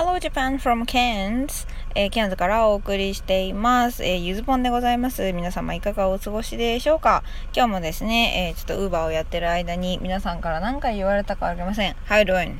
[0.00, 4.02] Hello Japan from Cairns、えー、ケアンズからお送りしています。
[4.02, 5.30] えー、ゆずぽんでございます。
[5.34, 7.22] 皆様いかがお過ごしでしょうか？
[7.54, 11.96] 今日もですね、えー、ちょっとウーバーをやってる間に皆さんから何回言われたかありません。
[12.08, 12.56] How doing?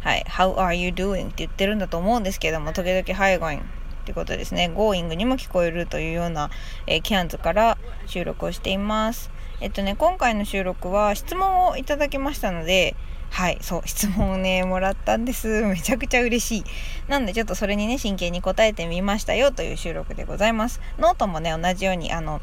[0.00, 0.24] はい。
[0.26, 1.26] How are you doing?
[1.26, 3.60] って言ってるんだと思うんですけども、時々 How you going?
[3.60, 3.62] っ
[4.06, 4.72] てことですね。
[4.74, 6.48] Going にも聞こえるというような、
[6.86, 7.76] えー、ケアンズから
[8.06, 9.30] 収録をしています。
[9.60, 12.96] えっとね、今回の収録は質問をいただきましたので、
[13.30, 15.62] はい、そう、質問をね、もらったんです。
[15.68, 16.64] めちゃくちゃ嬉しい。
[17.08, 20.80] なんでちょっとそれにね、真剣に答えてみましたよという収録でございます。
[20.98, 22.40] ノートもね、同じように、あの、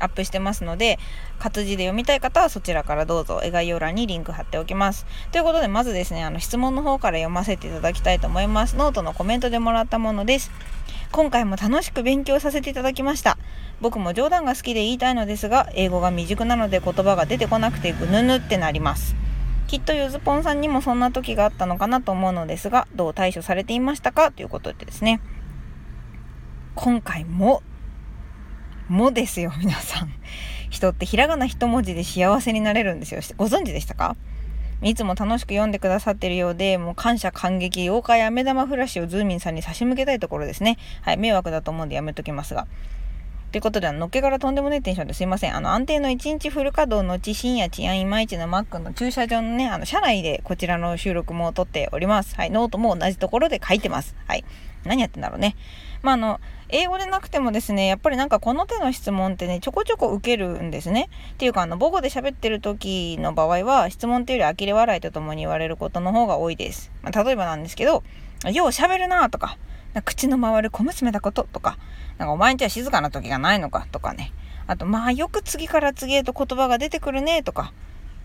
[0.00, 0.98] アップしてますので、
[1.38, 5.06] 活字で読みたい方はそちらからどうぞ、概要欄にリンク貼っておきます。
[5.32, 8.76] ということで、まずですね、あの、質問の方から読ませていただきたいと思います。
[8.76, 10.50] ノートのコメントでもらったものです。
[11.12, 13.38] 今回も楽しく勉強させていただきました。
[13.80, 19.14] 僕も冗談が好きで言いたいのですが、英語が未熟なので言葉が出てこなくてぐぬぬってなります。
[19.74, 25.20] きっとゆずぽんさんにもそんな時があったのかなと思うのですが、どう対処されていましたかということでですね。
[26.76, 27.60] 今回も、
[28.86, 30.12] もですよ、皆さん。
[30.70, 33.20] 人ってひらがな一文字で幸せになれるんですよ。
[33.36, 34.14] ご存知でしたか？
[34.80, 40.78] いつも楽しく読んでくださってるようで、もう感謝感激、妖怪飴玉フラッシュをズーミンさんに差し向けたいところですね。
[41.02, 42.68] はい、迷惑だと思うんでやめときますが。
[43.54, 45.54] ということで、のっけからとんでもないテンションですいません。
[45.54, 52.34] あの、安定の1日フル稼働のうち深夜治安いまいちのマックの駐車場のね、あの、車内でこちらの収録も撮っております。
[52.34, 54.16] はい、ノートも同じところで書いてます。
[54.26, 54.44] はい。
[54.82, 55.54] 何やってんだろうね。
[56.02, 61.08] まあ、あの、英語でなくてもですね、やっぱりなんかこの手の質問ってね、ちょこちょこ受けるんですね。
[61.34, 66.90] っていうか、あの、母語で喋ってる時の場合は、質問っていうより呆れ笑いとともに言われることの方が多いです。
[67.02, 68.02] まあ、例えばなんですけど、
[68.50, 69.58] よう喋るなとか、
[70.02, 71.78] 口の回る小娘だこととか、
[72.18, 74.32] なんかお前んちは静かな時がないのかとかね。
[74.66, 77.72] あと、まあよく次から次へと言葉が出てくるねとか、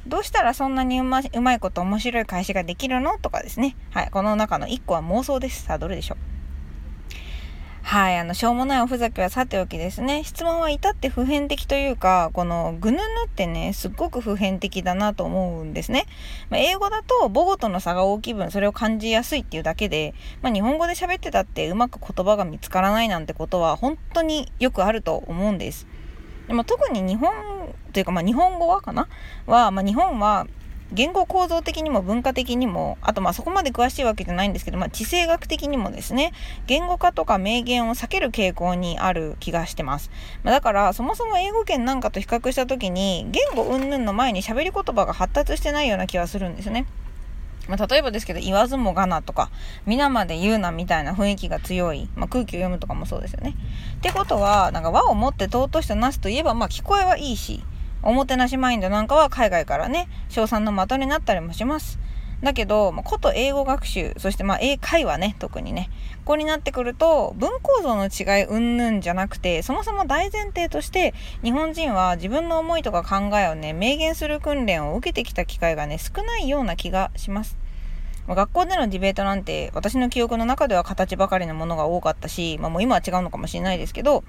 [0.08, 3.76] どうしたらそんなにうまうまいこと面白い返しができるのとかですね。
[3.92, 4.10] はい。
[4.10, 5.64] この中の1個は妄想です。
[5.64, 6.18] さあ、どれでしょう？
[7.90, 10.24] はい、あの、しょうもないおふざけはさておきですね。
[10.24, 16.06] 質問は至って普遍的というか、このぐぬぬってね、すっごく普遍的だなと思うんですね。
[16.52, 20.14] まあ、英語だと母語との差が大きい分、それを感じやすいっていうだけで、
[20.44, 25.88] まあ、日本語で喋ってたってうまく言葉が見つからないなんてことは本当によくあると思うんです。
[26.48, 27.34] でも特に日本
[27.92, 29.08] というか、まあ、日本語はかな？
[29.48, 30.46] は、まあ、日本は
[30.92, 36.34] 言語構造的にも文化的にも、あとまあそこまで詳しいわけじゃないんですけど、まあ地政学的にもですね、
[36.68, 40.10] 言語化とか名言を避ける傾向にある気がしてます。
[40.44, 46.86] まあ、だからそもそも英語圏なんかと比較した時に、言語云々の前に喋り言葉が発達してないような気はするんですね。
[47.70, 49.52] まあ、例えばですけど、言わずもがなとか、
[49.86, 53.54] 皆まで言うなみたいな雰囲気が強い、まあ、空気を読むとかもそうですよね。
[53.98, 57.64] ってことは、なんか和をもって尊しとなすといえば、まあ聞こえはいいし、
[58.02, 62.00] おもてなしマインドなんかは海外からね、賞賛の的になったりもします。
[62.42, 65.90] だけど、まあ、こと英語学習、そしてまあ英会話ね、特にね、
[66.20, 77.58] ここになってくると、文構造の違いうんぬんじゃなくて、そもそも大前提として、日本人は自分の思いとか考えをね、明言する訓練を受けてきた機会がね、少ないような気がします。
[78.28, 84.24] 学校でのディベートなんて、私の記憶の中では形ばかりのものが多かったし、まあ、もう今は違うのかもしれないですけど、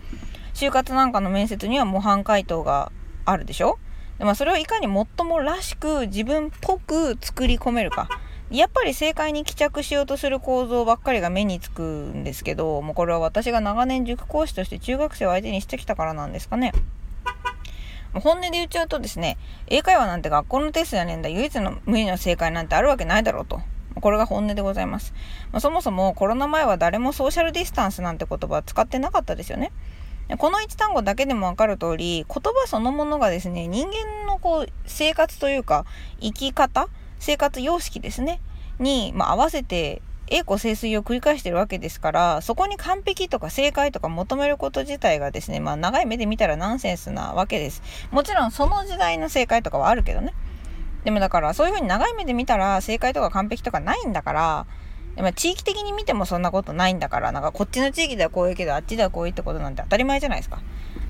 [0.54, 2.90] 就活なんかの面接には模範解答が
[3.30, 3.78] あるでしょ？
[4.18, 8.08] で、まあ、それをいかにもっともらしく自分っぽく作り込めるか。
[8.50, 16.72] やっぱり正解に帰着しようとする構造ばっかりが目につくんですけど、もうこれは私が長年塾講師として中学生を相手にしてきたからなんですかね。
[18.12, 23.60] 本音で言っちゃうとですね、英会話なんて学校のテストやねんだ、唯一の無二の正解なんてあるわけないだろうと。
[24.00, 25.14] これが本音でございます。
[25.52, 29.70] まあ、そもそもコロナ前は誰もソーシャルディスタンスなんて言葉は使ってなかったですよね。
[30.38, 35.84] この1単語だけでもわかる通り、言葉そのものがですね、人間のこう、生活というか、
[36.20, 38.40] 生き方生活様式ですね。
[38.78, 47.82] に、まあ、合わせて、栄枯盛衰を繰り返してるわけですから、そこに完璧とか正解とか求めること自体がですね、まあ、長い目で見たらナンセンスなわけです。
[48.10, 50.32] もちろん、その時代の正解とかはあるけどね。
[51.04, 54.66] でもだから、そういうふうに長い目で見たら、正解とか完璧とかないんだから、
[55.16, 60.60] ま、地域的に見てもそんなことないんだから、なんかこっちの地域ではこういうけど、あっちではこういうってことなんて当たり前じゃないですか。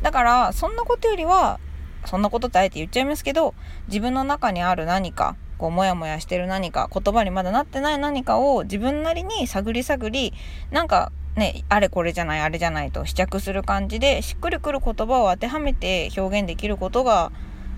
[0.03, 1.61] だから、そんなことよりは、
[2.07, 3.55] そんなことってあえて言っちゃいますけど、
[3.89, 10.33] 自分の中にある何か、こう、もやもやしてる何か、言葉にまだなってない何かを自分なりに探り探り、
[10.71, 17.31] なんかね、あれこれじゃない、あれじゃないと試着する感じで、しっくりくる言葉を当てはめて表現できることが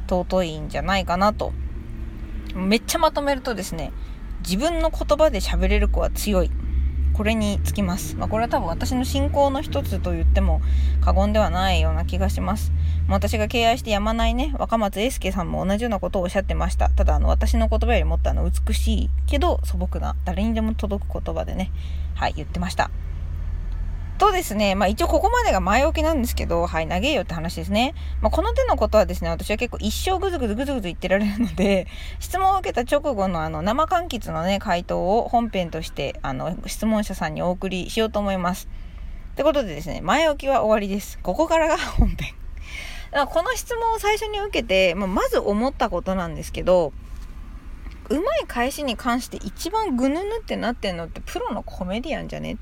[0.09, 1.53] 尊いんじゃないかなと。
[2.55, 3.93] めっちゃまとめるとですね、
[4.43, 6.51] 自分の言葉で喋れる子は強い。
[7.15, 8.17] これにつきます。
[8.17, 10.63] まあ、これは多分私の信仰の一つと言っても
[11.03, 12.73] 過言ではないような気がします。
[13.09, 16.89] 私が敬愛してやまないね、若松英介さんも同じようなことをおっしゃってました。
[16.89, 21.71] ただ、あの、私の言葉よりもっとあの、美しいけど素朴な、誰にでも届く言葉でね、
[22.15, 22.91] はい、言ってました。
[24.23, 27.93] とですね、まあ一応ここまでが前置きなんですけど、はい、長えよって話ですね。
[28.21, 31.89] まあこの手のことはですね、私は結構一生ぐずぐずぐずぐず言ってられるので、
[32.21, 38.69] 質問を受けた直後のあの生柑橘のね、回答を本編として、あの、質問者さんにお送りしようと思います。
[39.33, 41.19] ってことでですね、前置きは終わりです。
[41.21, 42.17] ここからが本編。
[42.17, 42.35] だか
[43.13, 46.93] らこの質問を最初に受けて、まあ、まず思ったことなんですけど、
[48.09, 52.57] うまい返しに関して一番ぐぬぬってなってんのってプロのコメディアンじゃね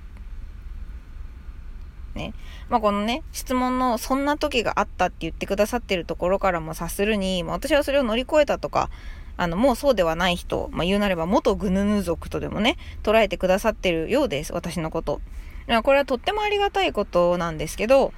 [2.15, 2.35] ね。
[2.69, 8.91] まあ、このね、質問のそんな時があったって言ってくださってるところからも察するに、まあ、私はそれを乗り越えたとか、
[9.37, 15.21] あの、もうそうではない人、まあ、言うなれば元グヌヌ族とでもね、捉えてくださってるようです、私のこと。
[15.83, 18.13] これはとってもありがたいことなんですけど、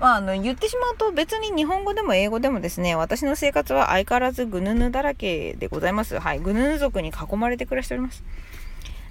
[0.00, 6.18] まあ、あの、言ってしまうと別に日本語でも英語でもですね、私の生活は相変わらずグヌヌだらけでございます。
[6.18, 6.40] はい。
[6.40, 8.24] グヌヌ族に囲まれて暮らしております。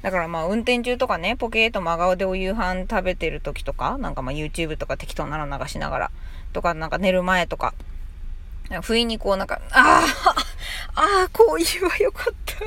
[0.03, 6.11] だからまあ運転中とかね、ポケーと真顔でお夕飯食べてる時とか、なんかまあ YouTube とか適当なの流しながら、
[6.51, 7.73] とかなんか寝る前とか、
[8.81, 10.03] 不意にこうなんか、あ
[10.95, 12.65] あ、ああ、こう言えばよかった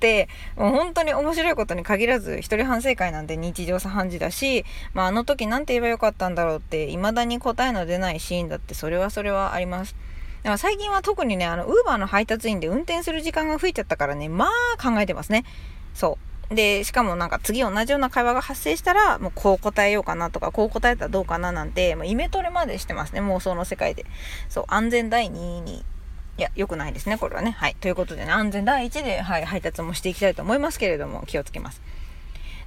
[0.00, 9.96] で、もう本当に面白いことに限らず、一人反省会なんて日常茶飯事だし、まああの時なんて言えばよかったんだろうって、未だに答えの出ないシーンだって、それはそれはあります。
[10.42, 14.50] だから最近は特にね、あの、ウーバーの配達員で運転する時間が増えちゃったからね、まあ
[14.82, 15.44] 考えてますね。
[15.94, 16.33] そう。
[16.50, 24.04] で、しかもなんか次同じような会話が発生したら、もうこう答えようかなとか、こう答えたらどうかななんて、もうイメトレまでしてますね、妄想の世界で。
[24.48, 25.84] そう、安全第2位に。
[26.36, 27.52] いや、良くないですね、これはね。
[27.52, 27.76] はい。
[27.80, 31.80] ということでね、安全第1で、はい、配達もしていきたいと思いますけれども、気をつけます。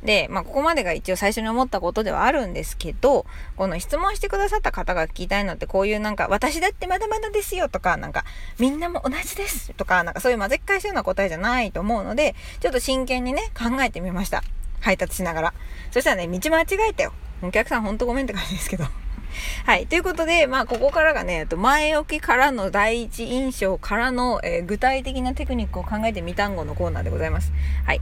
[0.04, 8.26] で、まあ、ここまでが一応最初に思ったことではあるんですけど、この質問してくださった方が聞きたいのって、こういうなんか、私だってまだまだですよとか、なんか、
[8.60, 14.44] みんなも同じですとか、なんかそういう混ぜっ返しような答えじゃないと思うので、ちょっと真剣にね、考えてみました。
[14.82, 15.54] 配達しながら。
[15.92, 17.14] そしたらね、道間違えたよ。
[17.42, 18.86] お客さんほんとごめんって感じですけど。
[19.66, 19.88] はい。
[19.88, 27.52] ということで、まあ、ここからがね、前置きからの第一印象からの、えー、具体的なテクニックを考えてみたんごのコーナーでございます。
[27.86, 28.02] はい。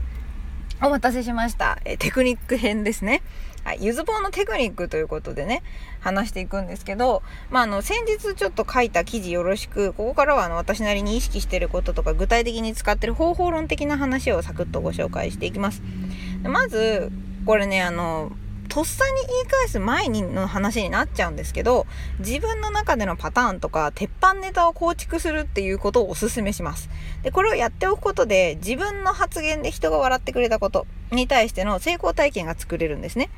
[0.82, 1.78] お待たせしました。
[1.86, 3.22] えテクニック編ですね。
[3.64, 3.78] はい。
[3.80, 5.62] ゆずぽんのテクニックということでね、
[6.00, 15.82] 話していくんですけど、まあ、あの、先日ちょっと書いた記事よろしく、ここからはあの、私なりに意識してることとか、具体的に使ってる方法論的な話をサクッとご紹介していきます。
[16.44, 17.10] まず、
[17.46, 18.30] これね、あの、
[18.76, 21.86] とっさに言い返す前にの話になっちゃうんですけど、
[22.18, 26.90] 自分の中でのパターンとか、鉄板ネタを構築するっていうことをお勧めします。
[27.22, 33.30] で、これをやっておくことで、自分の発言で人が笑ってくれたことに対しての成功体験が作れるんですね。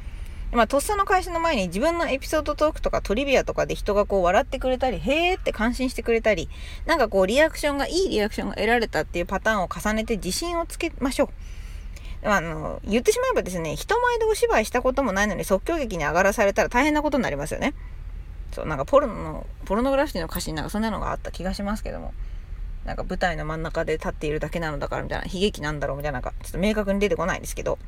[0.50, 6.48] まあ、とっさの会社の前に自分のエピソードトークとかトリビアとかで人がこう笑ってくれたり、へーって感心してくれたり、
[6.84, 11.57] なんかこうリアクションが、いいリアクションが得られたっていうパターンを重ねて自信をつけましょう。
[12.24, 17.74] あの、言ってしまえばですね、人前でお芝居したこともないのに即興劇に上がらされたら大変なことになりますよね。
[18.52, 22.12] そう、なんかポルノの、ポルノグラフィティの歌詞になんかそんなのがあった気がしますけども。
[22.88, 27.78] なんか舞台の真ん中で立っているだけなのだからみたいな、悲劇なんだろうみたいな、なんかちょっと明確に出てこないですけど、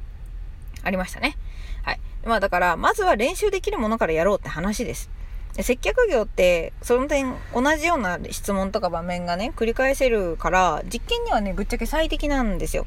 [0.82, 1.38] ありましたね。
[1.82, 2.00] はい。
[2.24, 5.08] まあだから、まずは練習できるものからやろうって話です。
[5.54, 12.86] で接客業って、その点、同じような質問とか場面がね、繰り返せるから、実験にはね、ぶっちゃけ最適なんですよ。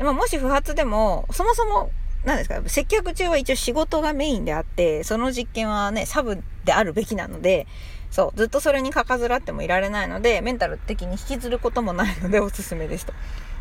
[0.00, 1.90] でまあ、もし不発でも、そもそも、
[2.24, 7.66] 何ですか、接客中は一応仕事がメインであって、その実験はね、サブであるべきなので、
[8.10, 13.12] そう、ずっとそれにかかずらってもいられないので、メンタル的に引きずることもないのでおすすめですと。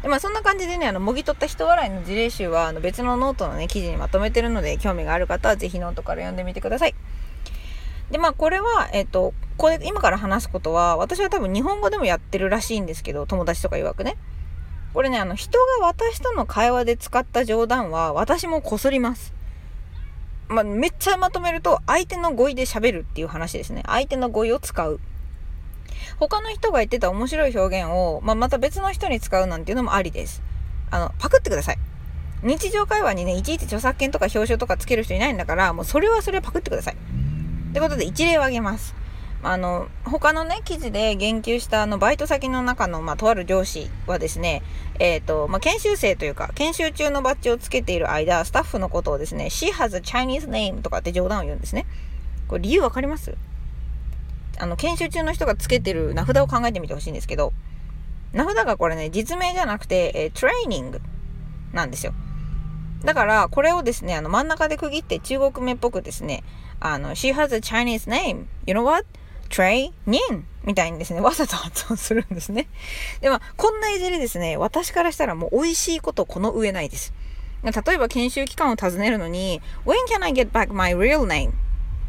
[0.01, 6.96] で、まあそんな感じでね、あの、もぎ取った人笑いの事例集は、あの、別のノートのね、記事にまとめてるので、興味がある方はぜひノートから読んでみてください。
[8.12, 14.15] で、まあこれは、えっ、と、これ、今から話すことは、私は多分日本語でもやってるらしいんですけど、友達とか曰くね。
[14.93, 19.34] これね、あの、人が私との会話で使った冗談は、私もこすります。
[20.48, 23.84] まあ、めっちゃまとめると、相手の語彙で喋るっていう話ですね。
[23.86, 25.00] 相手の語彙を使う。
[26.19, 30.41] 他の人が言ってた面白い表現を、まあ、また別の人に使うなんていうのもありです。
[30.91, 31.77] あの、パクってください。
[32.41, 36.96] 日常会話にね、いちいち著作権とか表彰とかつける人いないんだから、もうそれはそれはパクってください。
[36.96, 38.96] ってことで一例を挙げます。
[39.41, 44.62] あの、他のね、記事で言及したあの、バイト先の中の、まあ、とある上司はですね、
[45.00, 51.86] えっ、ー、と、まあ、研修生というか、研修中のバッジをつけている間、スタッフのことをですね、She has a Chinese name とかって冗談を言うんですね。
[52.50, 53.38] これ理由わかります？
[54.58, 57.53] あの、研修中の人がつけてる名札を考えてみてほしいんですけど、
[58.34, 61.01] 名札がこれね、実名じゃなくて、えー、トレーニング
[61.72, 62.13] なんですよ。
[63.05, 66.43] だから、これをですね、あの、真ん中で区切って中国名っぽくですね、
[66.81, 68.48] あの、she has a Chinese name.
[68.65, 69.05] You know what?
[69.50, 72.68] Trey Nin みたいにですね、わざと発音するんですね。
[73.22, 77.13] で、まあ、こんないじりですね、私からしたらもう美味しいことこの上ないです。
[77.63, 81.51] 例えば研修期間を尋ねるのに、When can I get back my real name?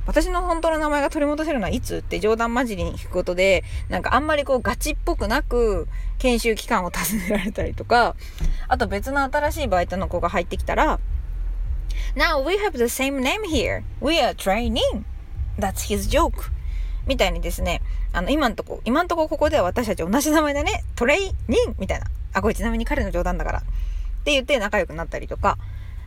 [0.07, 8.17] 私の本当の名前が取り戻せるのはいつって冗談交じりに聞くことで、なんかあんまりこうガチっぽくなく研修期間を尋ねられたりとか、
[8.69, 11.01] あと別の新しいバイトの子が入ってきたら、
[12.17, 13.83] Now we have the same name here.
[14.01, 15.05] We are training.
[15.59, 16.51] That's his joke.
[17.07, 20.85] みたいにですね、あの、今んとこ、今んとこここでは私たち同じ名前だね。
[20.97, 22.07] Training みたいな。
[22.33, 23.59] あ、これちなみに彼の冗談だから。
[23.59, 23.63] っ
[24.25, 25.59] て言って仲良くなったりとか、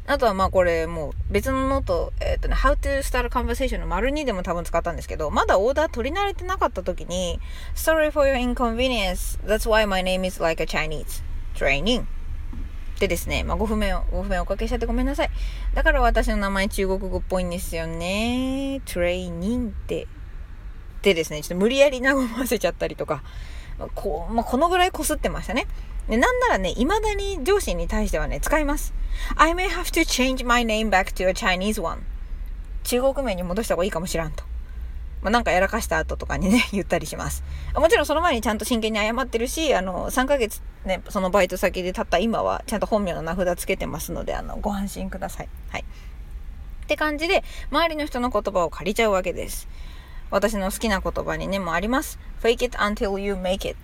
[0.05, 7.39] あとはまあこれもう別のノート、えっ、ー、とね、How to Start a Conversation の丸2でも多分使ったんですけど、まだオーダー取り慣れてなかった時に、
[7.73, 9.39] Sorry for your inconvenience.
[9.45, 11.23] That's why my name is like a Chinese.
[11.55, 12.05] Training.
[12.99, 15.29] でですね、まあ、ご不便を、ご不便おかけしちゃってごめんなさい。
[15.73, 18.81] だから私の名前中国語っぽいんですよね。
[18.85, 20.07] Training って。
[21.03, 23.21] でですね、ちょっと無理やり和ませちゃったりとか、
[23.93, 25.67] こう、まあ、このぐらいこすってましたね。
[26.07, 28.93] で、なんならね、未だに上司に対してはね、使います。
[29.35, 31.99] I may have to change my name back to a Chinese one.
[32.83, 34.43] 中国名に戻した方がいいかもしらんと。
[35.21, 37.43] まあ、なんかやらかした後とかにね、 言ったりします。
[37.75, 45.49] もちろんその前にちゃんと真剣に謝ってるし、あの、3ヶ月ね、そのバイト先で経った今は、ちゃんと本名の名札つけてますので、あの、ご安心ください。
[45.69, 45.81] はい。
[46.83, 49.69] って感じで、周りの人の言葉を借りちゃうわけです。
[50.33, 52.17] 私の好きな言葉にね、もあります。
[52.41, 53.77] fake it until you make it.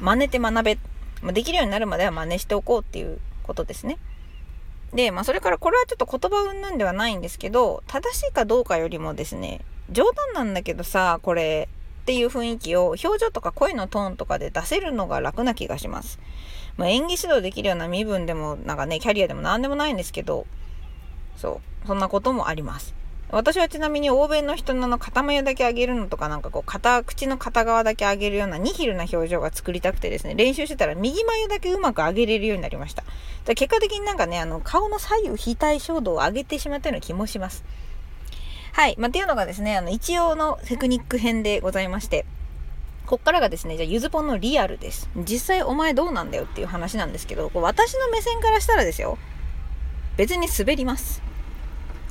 [0.00, 0.78] 真似て学べ。
[1.30, 3.98] できるようになるまでは真似しておこうっていうことですね。
[4.94, 11.68] で、まあそれからこれはちょっと言葉云々ではないんですけど、正しいかどうかよりもですね、冗談なんだけどさ、これ
[12.00, 16.18] っていう雰囲気を表情とか声のトーンとかで出せるのが楽な気がします。
[16.78, 20.46] まあ、演技指導できるような身分でもなんかね、キャリアでも何でもないんですけど、
[21.36, 22.94] そう、そんなこともあります。
[23.30, 33.02] 私はちなみに欧米の人の片目だけ上げるのとかなんかこう片口の片側だけ上げるようなニヒルな表情が作りたくてですね練習してたら右眉だけうまく上げれるようになりました
[33.46, 37.64] 結果的になんかねあの顔の左右非対称度を上げてしまったような気もします
[38.74, 42.26] はい、まあ、っていうのがですねあの一応のテクニック編でございまして
[43.06, 45.08] こっからがですね、じゃあ、ゆずぽんのリアルです。
[45.16, 49.16] 実際お前どうなんだよっていう話なんですけど、私の目線からしたらですよ、
[50.16, 51.25] 別に滑ります。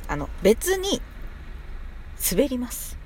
[0.08, 1.00] あの、別に、
[2.30, 2.96] 滑ります。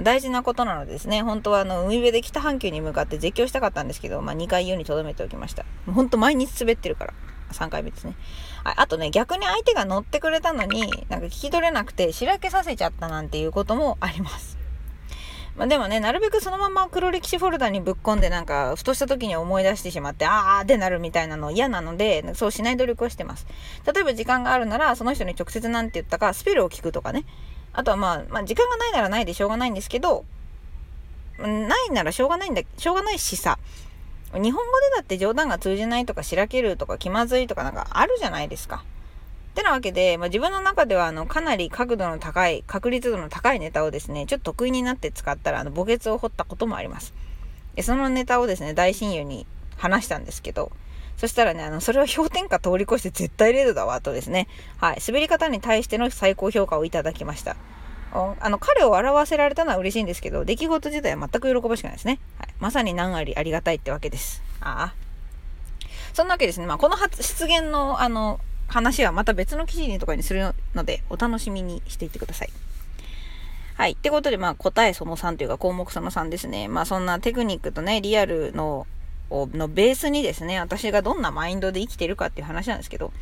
[0.00, 5.64] 大事なことなのですね、本当はあの、海辺で北半球に向かって絶叫したかったんですけど、まあ、2回言うに留めておきました。
[5.86, 7.14] もうほんと毎日滑ってるから。
[7.52, 8.16] 3回目ですね。
[8.64, 14.61] ああとね、逆に相手が乗ってくれたのに、なんか聞き取れなくて、しらけさせちゃったなんていうこともあります。
[15.56, 23.46] まあ、でもね、なるべくそのまま黒歴史フォルダにぶっ込んでなんか、ふとした時に思い出してしまって、あーってなるみたいなの嫌なので、そうしない努力をしてます。
[23.92, 27.24] 例えば時間があるなら、その人に直接何て言ったか、スペルを聞くとかね。
[27.74, 30.24] あとはまあ、まあ、時間がないならないでしょうがないんですけど、
[31.38, 31.48] な
[31.86, 33.58] いならしょうがないんだ、しょうがないしさ。
[34.32, 38.84] 日本語でだって冗談が通じないとか、しらけるとか、気まずいとかなんかあるじゃないですか。
[39.52, 47.12] ってなわけで、まあ、自分の中ではあのかなり角度の高い、確率度の高いネタをですね、ちょっと得意になって使ったらあの墓穴を掘ったこともあります。
[47.74, 50.72] でそのネタをですね、大親友に話したんですけど、
[51.18, 57.56] そしたらね、あの、それは氷点下通り越して絶対0度だわ、とですね、はい、滑り方に対しての最高評価をいただきました。
[58.12, 62.20] あの、彼を笑わせられたのは嬉しいんですけど、出来事自体は全く喜ばしくないですね。
[62.38, 64.42] はい、まさに何ありありがたいってわけです。
[64.60, 64.94] ああ。
[66.12, 66.66] そんなわけですね。
[66.66, 68.40] まあ、この発出現の、あの、
[68.72, 72.50] 話はまた別の記事にとかにするので、お楽しみにしていってください。
[73.74, 73.92] はい。
[73.92, 76.68] ってことで、まあ、答えその3というか、項目その3ですね。
[76.68, 78.86] まあ、そんなテクニックとね、リアルの、
[79.30, 83.12] のベースにですね、私がどんなマインドで生きてるかっていう話なんですけど、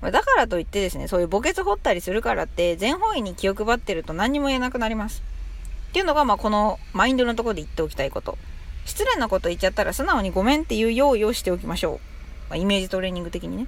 [0.00, 5.22] だからといってですね、そういう墓穴掘ったりするからって、全方位に気を配ってると何にも言えなくなります。
[5.88, 8.36] っていうのが、まあ、このマインドのところで言っておきたいこと。
[8.84, 11.98] 失礼なこと言っちゃったら素直にごめんっていう用意をしておきましょう。
[12.50, 13.66] まあ、イメージトレーニング的にね。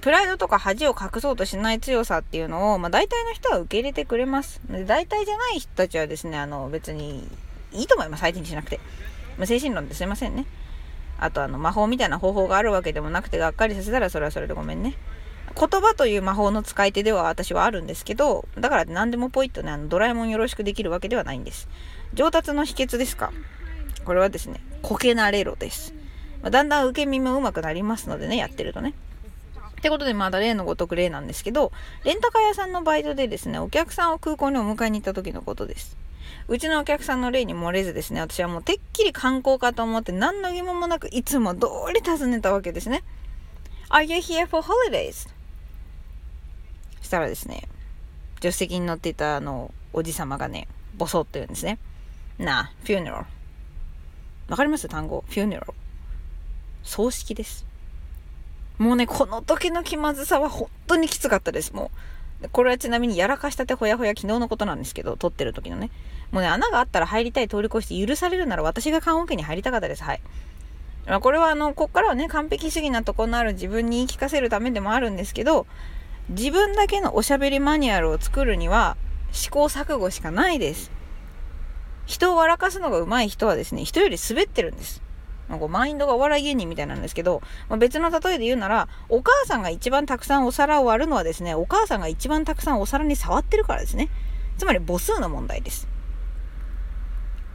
[0.00, 4.60] プライドとか恥を隠そうとしない強さっていうのを、まあ、大体の人は受け入れてくれます。
[4.68, 7.28] で大体じゃない人たちはですね、あの、別に
[7.72, 8.20] いいと思います。
[8.20, 8.80] 相手にしなくて。
[9.38, 10.46] まあ、精神論ですいませんね。
[11.18, 14.94] あと、あの、魔法みたいな方法があるわけでもなくて、がっかりさせたらそれはそれでごめんね。
[15.58, 21.68] 言葉という魔法の使い手では私はあるんですけど、だから何でもポイッとね、あのドラえもんよろしくできるわけではないんです。
[22.14, 23.32] 上達の秘訣ですか
[24.04, 25.94] これはですね、こけなれろです。
[26.42, 28.94] ま、だんだん受け身も上手くなりますのでね、やってるとね。
[29.78, 31.72] ってことで、まだ例のごとく例なんですけど、
[32.04, 35.96] レンタカー屋さんのバイトでですね、お客さんを空港にお迎えに行った時のことです。
[36.48, 43.02] うちのお客さんの例に漏れずですね、私はもうてっきり観光かと思って何の疑問もなくいつも通り尋ねたわけですね。
[43.88, 45.28] Are you here for holidays?
[47.00, 47.68] したらですね、
[48.36, 51.78] 助手席に乗っていたあの、おじさまがね、ボソッと言うんですね。
[52.38, 53.26] なあ、フューネラル。
[54.48, 54.88] わかります？
[54.88, 55.24] 単語。
[55.28, 55.74] フューネラル。
[56.82, 57.66] 葬式です。
[58.78, 61.90] もうね、この時の気まずさは本当にきつかったです、も
[62.42, 62.48] う。
[62.50, 65.90] これはちなみにやらかしたてほやほや昨日のことなんですけど、撮ってる時のね。
[66.30, 70.04] もうね、穴があったら入りたい通り越して許されるなら私が棺桶に入りたかったです。
[70.04, 70.20] はい。
[71.06, 75.66] まあ、これはあの、こっからはね、完璧主義なとこのある自分に言い聞かせるためでもあるんですけど、
[76.28, 78.98] 自分だけのおしゃべりマニュアルを作るには
[79.32, 80.92] 試行錯誤しかないです。
[82.06, 85.02] 人を笑かすのが上手い人はですね、人より滑ってるんです。
[85.48, 94.08] なんかマインドがお笑い芸人みたいなんですけど、まあ、別の例えで言うなら、お母さんが一番たくさんお皿を割るのはですね、お母さんが一番たくさんお皿に触ってるからですね。
[94.58, 95.88] つまり母数の問題です。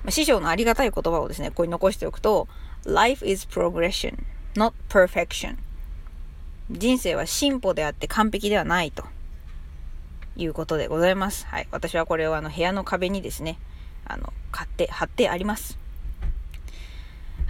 [0.03, 2.47] まあ、師匠のありがたい言葉をですね、ここに残しておくと、
[2.85, 4.17] Life is progression,
[4.55, 5.57] not perfection.
[6.71, 9.03] 人生は進歩であって完璧ではないと
[10.35, 11.45] いうことでございます。
[11.47, 11.67] はい。
[11.71, 13.59] 私はこれをあの部屋の壁にですね、
[14.05, 15.82] あの、買って貼ってあります。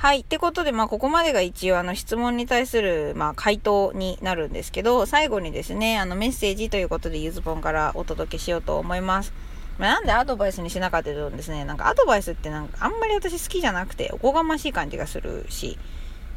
[0.04, 0.20] はい。
[0.20, 9.32] ってことで、まあ、ここまでが一応、あの、質問に対する、まあ、回答になるんですけど、最後にですね、あの、メッセージということで、ゆずぽんからお届けしようと思います。
[9.78, 15.78] まあ、なんでアドバイスにしなかったとですね、なんかアドバイスってなんかあんまり私好きじゃなくて、おこがましい感じがするし、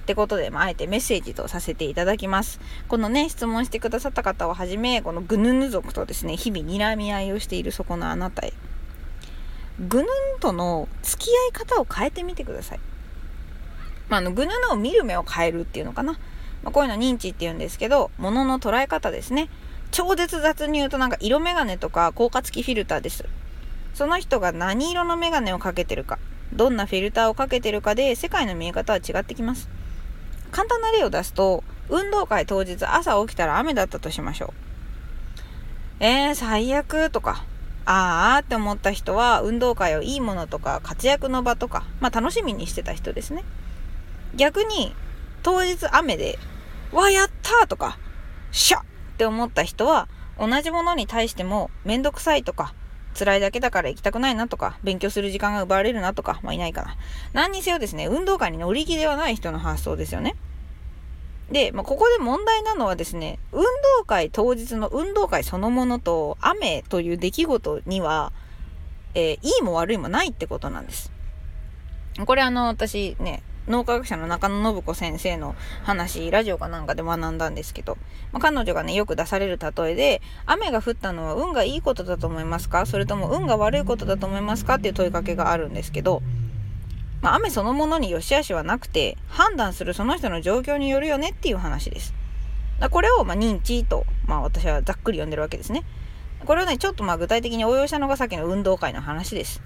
[0.02, 2.60] ってことで、まあ、あえてメッセージとさせていただきます。
[2.86, 8.52] このね、質問してくださった方をはじめ、このぐぬぬ族とですね、日々睨み合いをしているそこのあなたへ。
[9.80, 10.06] ぐぬん
[10.38, 12.80] との付き合い方を変えてみてください。
[14.08, 16.12] まあ、あの、ぐぬぬを見る目を変えるっていうのかな。
[16.62, 19.48] まあ、こういうの認知って言うんですけど、物の捉え方ですね。
[19.90, 23.24] 超絶雑に言うとなんか色眼鏡とか効果付きフィルターです。
[23.94, 26.18] その人が何色の眼鏡をかけてるか、
[26.52, 29.68] どんなフィルターをかけてるかで世界の見え方は違ってきます。
[30.50, 34.50] 簡単な例を出すと、運動会当日朝起きたら雨だったとしましょう。
[36.00, 37.44] えー、最悪とか、
[37.84, 43.44] あーって思った人は運動会をいいものとか活躍の場とか、まあ楽しみにしてた人ですね。
[44.34, 44.94] 逆に、
[45.42, 46.38] 当日雨で、
[46.92, 47.98] わ、やったとか、
[48.50, 48.82] しゃっ
[49.16, 52.74] て思った人は、同じものに対しても、めんどくさいとか、
[53.16, 56.96] 辛いだけだから行きたくないなとか、勉強する時間が奪われるなとか、まあいないかな。
[57.32, 60.36] 何にせよですね、運動会に乗り気ではない人の発想ですよね。
[61.50, 63.62] で、まあ、ここで問題なのはですね、運
[63.98, 68.32] 動会当日の運動会そのものと雨という出来事には、
[69.14, 71.12] えー、いいも悪いもないってことなんです。
[72.24, 77.98] これあの、私ね、脳科学者の中野信子先生の話、ラジオかなんかで学んだんですけど、
[78.32, 82.86] まあ、彼女がね、よく出される例えで、雨が降ったのは運がいいことだと思いますか？
[82.86, 84.76] それとも運が悪いことだと思いますか？
[84.76, 86.22] っていう問いかけがあるんですけど、
[87.22, 92.14] まあ、雨そのものに良し悪しはなくて、判断するその人の状況によるよねっていう話です。
[92.78, 95.82] だこれをま認知と、まあ私はざっくり読んでるわけですね。
[96.44, 99.60] これをね、ちょっとまあ具体的に応用したのがさっきの運動会の話です。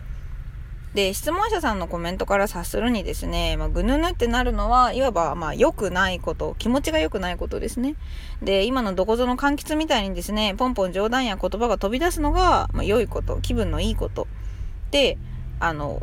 [0.94, 7.94] で、質問者さんのコメントから察するにですね、まあ、ぐぬぬってなるのは、いわば、まあ、良くないこと、気持ちが良くないことですね。
[8.42, 14.26] で、今のどこぞの柑橘みたいにですね、ポンポン冗談や言葉が飛び出すのが、まあ、良いこと、気分のいいこと。
[14.90, 15.16] で、
[15.60, 16.02] あの、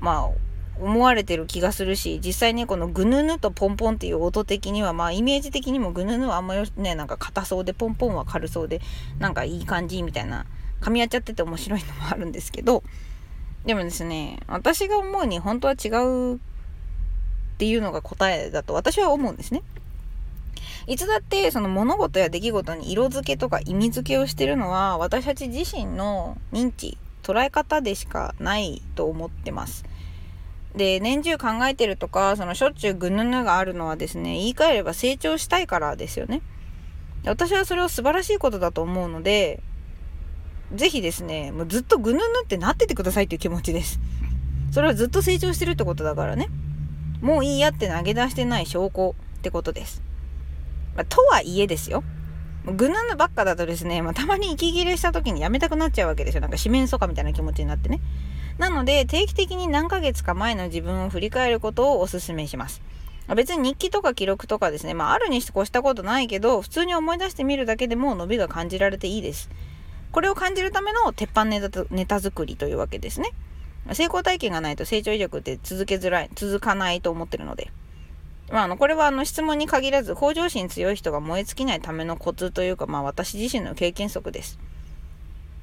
[0.00, 0.46] まあ、
[0.80, 8.80] 思われてる気がするし、実際ね、このぐぬぬとポンポンっていう音的には、まあ、イメージ的にもぐぬぬはあんまりね、なんか硬そうで、ポンポンは軽そうで、
[9.20, 10.46] なんかいい感じみたいな、
[10.80, 12.82] 噛み合っちゃってて面白いのもあるんですけど、
[13.66, 16.38] でもですね、私が思うに本当は違うっ
[17.58, 19.62] ていうのが答えだと私は思うんですね。
[20.86, 29.84] いつだってその物事や出来事に色付けとか意味付けをしてるのは私たち自身の認知、捉え方でしかないと思ってます。
[30.76, 36.40] で、年中考えてるとか、そのしょっちゅうぐぬぬがあるのはですね、言い換えれば成長したいからですよね。
[37.24, 39.60] 私はそれを素晴らしいことだと思うので、
[40.74, 44.00] ぜひですね、もうずっとぐぬぬってなっててくださいっていう気持ちです。
[44.72, 46.48] それはずっと成長してるってことだからね。
[47.20, 50.02] もういいやって投げ出してない証拠ってことです。
[50.96, 52.02] まあ、とはいえですよ。
[52.64, 56.40] ぐぬぬばっかだとですね、まあ、たまに息切れした時にやめたくなっちゃうわけですよ。
[56.40, 58.00] なんか四面楚歌みたいな気持ちになってね。
[58.58, 62.82] なので、定期的に何ヶ月か前の自分を振り返ることをお勧めします。
[63.34, 69.48] 別に日記とか記録とかですね、まああるにして越したことないけど、普通に思い出してみるだけでも伸びが感じられていいです。
[70.12, 73.30] これを感じるための鉄板ネタネタ作りというわけですね。
[73.92, 77.70] 成功体験がないと成長意欲って続けづらい、続かないと思ってるので。
[78.50, 84.58] まあ、あの、これはあの質問に限らず、向上心強い人が燃え尽きないためのコツというか、まあ私自身の経験則です。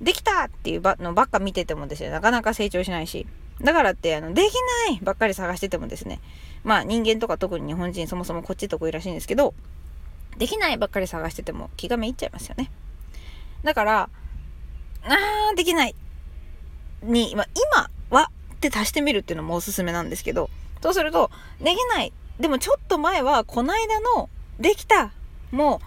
[0.01, 3.25] できたっていうのばっか見ててもですね、なかなか成長しないし。
[3.62, 4.53] だからって、あの、でき
[4.89, 6.19] ないばっかり探しててもですね、
[6.63, 9.53] まあ人間とか特に日本人そもそもこっち得意らしいんですけど、
[10.38, 12.71] できないばっかり探してても気がめいっちゃいますよね。
[13.63, 14.10] だから、
[15.06, 15.96] あー、できない
[17.04, 20.50] に、ま、今はって足してみるっていうのもおすすめなんですけど、
[20.82, 22.13] そうすると、できない。
[22.39, 25.12] でもちょっと前は、この間の、できた。
[25.52, 25.82] も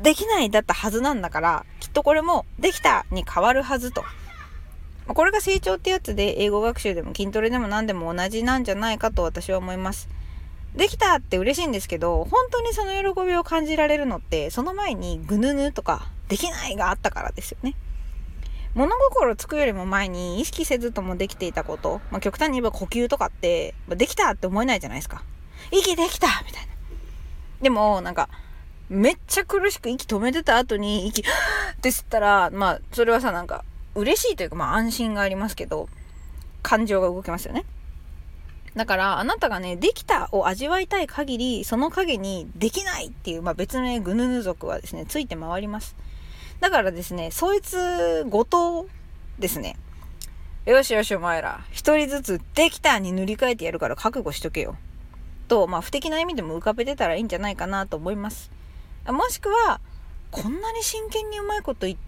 [0.00, 4.04] う、できないだったはずなんだから、きっとこれも、できたに変わるはずと。
[5.06, 10.08] これが成長ってやつで、英語学習でも筋トレでも何でも同じなんじゃないかと私は思います。
[10.76, 17.74] できたって嬉しいんですけど、本当にその喜びを感じられるのって、その前にぐぬぬとか、できないがあったからですよね。
[18.74, 25.22] 物心つくよりも前に意識せずともできていたこと、まあ、極端に言えば呼吸とかって、まあ、できたって思えないじゃないですか。
[25.70, 26.72] 息できたみたいな。
[27.60, 28.30] でも、なんか、
[28.88, 31.24] めっちゃ苦しく息止めてた後に息、っ
[31.82, 35.88] て吸ったら、まあ、それはさ、なんか、嬉しいというか、まあ、安心がありますけど、
[36.62, 37.64] 感情が動きますよね。
[38.74, 45.94] だから、あなたがね、できたを味わいたい限り、その影にできないっていう、まあ、別名グヌヌ族はですね、ついて回ります。
[46.60, 48.86] だからですね、そいつごと
[49.38, 49.76] ですね。
[50.64, 54.76] よしよしお前ら、一人ずつできたに塗り替えてやるから覚悟しとけよ。
[55.48, 58.50] と、まあ不敵な意味でも浮かべてたらいいんじゃないかなと思います。
[59.06, 59.80] もしくは、
[60.30, 61.98] こんなに真剣にうまいこと言っ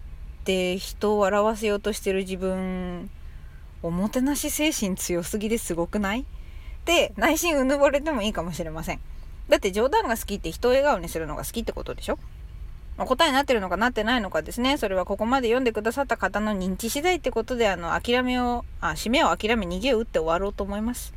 [0.45, 3.11] て人を笑わせようとしてる自分、
[3.83, 6.25] おもてなし精神強すぎですごくない？
[6.85, 8.99] って内心うぬぼれてもいいかもしれません。
[9.49, 12.19] だって冗談が好きって人を笑顔にするのが好きってことでしょ？
[12.95, 14.77] ま、答えになってるのかなってないのかですね。
[14.77, 21.13] それはここまで読んでくださった方の認知次第ってことで、あの、諦めを、あ、締めを諦め逃げを打って終わろうと思います。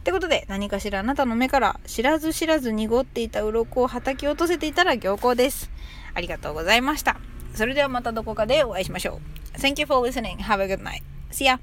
[0.00, 5.70] ってことで、何かしらあなたの目から知らず知らず濁っていた鱗を叩き落とせていたら良好です。
[6.14, 7.16] ありがとうございました。
[7.54, 9.20] それではまたどこかでお会いしましょ
[9.54, 9.58] う。
[9.58, 10.36] Thank you for listening.
[10.36, 11.02] Have a good night.
[11.32, 11.58] See ya!